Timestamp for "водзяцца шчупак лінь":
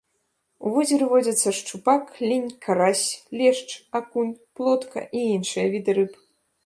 1.11-2.49